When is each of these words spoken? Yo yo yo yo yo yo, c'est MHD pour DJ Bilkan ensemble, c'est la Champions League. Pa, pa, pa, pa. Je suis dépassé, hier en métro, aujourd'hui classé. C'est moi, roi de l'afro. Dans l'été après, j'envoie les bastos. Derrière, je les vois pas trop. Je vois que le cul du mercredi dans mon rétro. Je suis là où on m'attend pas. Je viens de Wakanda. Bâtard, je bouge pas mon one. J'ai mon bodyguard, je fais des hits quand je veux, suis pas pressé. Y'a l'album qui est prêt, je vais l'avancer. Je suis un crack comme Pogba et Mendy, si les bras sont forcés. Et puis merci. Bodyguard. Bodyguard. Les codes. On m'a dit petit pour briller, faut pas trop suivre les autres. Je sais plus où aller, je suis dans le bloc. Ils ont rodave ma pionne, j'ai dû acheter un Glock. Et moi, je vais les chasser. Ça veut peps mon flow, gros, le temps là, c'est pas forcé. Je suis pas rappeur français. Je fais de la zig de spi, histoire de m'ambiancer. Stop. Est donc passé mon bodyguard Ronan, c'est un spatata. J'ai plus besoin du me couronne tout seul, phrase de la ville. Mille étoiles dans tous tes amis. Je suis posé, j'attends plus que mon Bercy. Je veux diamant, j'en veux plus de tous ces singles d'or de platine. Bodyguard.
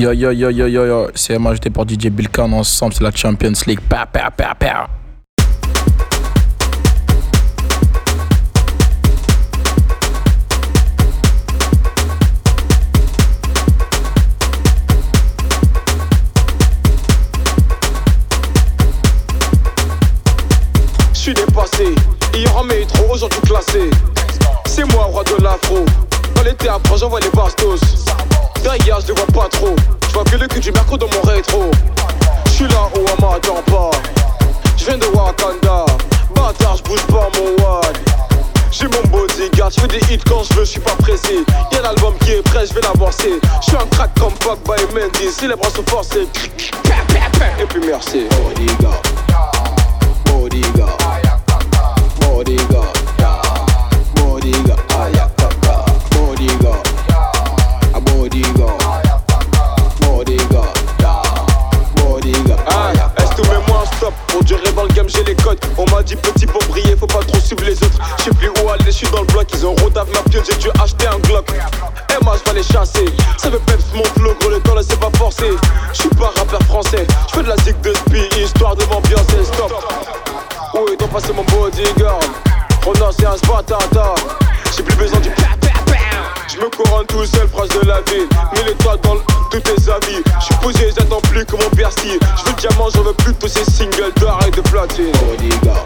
Yo 0.00 0.12
yo 0.12 0.32
yo 0.32 0.48
yo 0.48 0.66
yo 0.66 0.86
yo, 0.86 1.10
c'est 1.14 1.38
MHD 1.38 1.68
pour 1.68 1.84
DJ 1.86 2.08
Bilkan 2.08 2.50
ensemble, 2.54 2.94
c'est 2.94 3.04
la 3.04 3.10
Champions 3.14 3.52
League. 3.66 3.80
Pa, 3.86 4.06
pa, 4.06 4.30
pa, 4.30 4.54
pa. 4.54 4.88
Je 21.12 21.18
suis 21.18 21.34
dépassé, 21.34 21.94
hier 22.34 22.56
en 22.56 22.64
métro, 22.64 23.04
aujourd'hui 23.12 23.40
classé. 23.42 23.90
C'est 24.64 24.90
moi, 24.94 25.04
roi 25.04 25.24
de 25.24 25.42
l'afro. 25.42 25.84
Dans 26.34 26.42
l'été 26.42 26.70
après, 26.70 26.96
j'envoie 26.96 27.20
les 27.20 27.28
bastos. 27.28 28.00
Derrière, 28.62 29.00
je 29.00 29.08
les 29.08 29.14
vois 29.14 29.26
pas 29.26 29.48
trop. 29.48 29.74
Je 30.08 30.12
vois 30.12 30.24
que 30.24 30.36
le 30.36 30.46
cul 30.46 30.60
du 30.60 30.72
mercredi 30.72 31.06
dans 31.06 31.16
mon 31.16 31.22
rétro. 31.22 31.70
Je 32.46 32.50
suis 32.50 32.68
là 32.68 32.88
où 32.94 32.98
on 32.98 33.22
m'attend 33.22 33.62
pas. 33.66 33.90
Je 34.76 34.84
viens 34.84 34.98
de 34.98 35.06
Wakanda. 35.06 35.86
Bâtard, 36.34 36.76
je 36.76 36.82
bouge 36.82 37.06
pas 37.06 37.28
mon 37.36 37.64
one. 37.64 38.10
J'ai 38.70 38.86
mon 38.86 39.02
bodyguard, 39.10 39.70
je 39.70 39.80
fais 39.80 39.88
des 39.88 40.14
hits 40.14 40.20
quand 40.26 40.42
je 40.44 40.54
veux, 40.54 40.64
suis 40.64 40.80
pas 40.80 40.94
pressé. 40.96 41.44
Y'a 41.72 41.82
l'album 41.82 42.14
qui 42.20 42.32
est 42.32 42.42
prêt, 42.42 42.66
je 42.66 42.74
vais 42.74 42.80
l'avancer. 42.80 43.40
Je 43.60 43.66
suis 43.66 43.76
un 43.76 43.86
crack 43.86 44.10
comme 44.18 44.32
Pogba 44.34 44.76
et 44.76 44.94
Mendy, 44.94 45.30
si 45.30 45.48
les 45.48 45.56
bras 45.56 45.70
sont 45.70 45.84
forcés. 45.86 46.26
Et 47.60 47.66
puis 47.66 47.80
merci. 47.86 48.26
Bodyguard. 48.30 49.02
Bodyguard. 49.04 49.29
Les 65.24 65.34
codes. 65.36 65.58
On 65.76 65.84
m'a 65.90 66.02
dit 66.02 66.16
petit 66.16 66.46
pour 66.46 66.62
briller, 66.68 66.96
faut 66.96 67.06
pas 67.06 67.20
trop 67.20 67.38
suivre 67.38 67.64
les 67.64 67.74
autres. 67.74 67.98
Je 68.18 68.24
sais 68.24 68.30
plus 68.30 68.48
où 68.48 68.68
aller, 68.70 68.84
je 68.86 68.90
suis 68.90 69.08
dans 69.08 69.20
le 69.20 69.26
bloc. 69.26 69.48
Ils 69.54 69.66
ont 69.66 69.74
rodave 69.76 70.08
ma 70.12 70.22
pionne, 70.30 70.44
j'ai 70.48 70.56
dû 70.56 70.68
acheter 70.82 71.06
un 71.06 71.18
Glock. 71.18 71.48
Et 71.50 72.24
moi, 72.24 72.36
je 72.38 72.50
vais 72.50 72.58
les 72.58 72.64
chasser. 72.64 73.06
Ça 73.36 73.50
veut 73.50 73.60
peps 73.60 73.84
mon 73.94 74.04
flow, 74.04 74.34
gros, 74.40 74.50
le 74.50 74.60
temps 74.60 74.74
là, 74.74 74.82
c'est 74.86 74.98
pas 74.98 75.10
forcé. 75.16 75.50
Je 75.92 76.00
suis 76.00 76.08
pas 76.10 76.32
rappeur 76.36 76.62
français. 76.64 77.06
Je 77.28 77.34
fais 77.34 77.42
de 77.42 77.48
la 77.48 77.56
zig 77.58 77.80
de 77.80 77.92
spi, 77.94 78.28
histoire 78.40 78.76
de 78.76 78.84
m'ambiancer. 78.86 79.44
Stop. 79.44 79.72
Est 80.92 80.96
donc 80.96 81.10
passé 81.10 81.32
mon 81.32 81.44
bodyguard 81.44 82.20
Ronan, 82.84 83.10
c'est 83.16 83.26
un 83.26 83.36
spatata. 83.36 84.14
J'ai 84.74 84.82
plus 84.82 84.96
besoin 84.96 85.20
du 85.20 85.29
me 86.60 86.68
couronne 86.68 87.06
tout 87.06 87.24
seul, 87.24 87.48
phrase 87.48 87.68
de 87.70 87.86
la 87.86 88.00
ville. 88.02 88.28
Mille 88.54 88.68
étoiles 88.68 89.00
dans 89.02 89.16
tous 89.50 89.60
tes 89.60 89.90
amis. 89.90 90.22
Je 90.40 90.44
suis 90.44 90.54
posé, 90.62 90.92
j'attends 90.96 91.20
plus 91.22 91.44
que 91.44 91.56
mon 91.56 91.68
Bercy. 91.74 92.18
Je 92.38 92.50
veux 92.50 92.56
diamant, 92.56 92.88
j'en 92.94 93.02
veux 93.02 93.14
plus 93.14 93.32
de 93.32 93.38
tous 93.38 93.48
ces 93.48 93.64
singles 93.64 94.12
d'or 94.16 94.40
de 94.54 94.60
platine. 94.62 95.12
Bodyguard. 95.12 95.84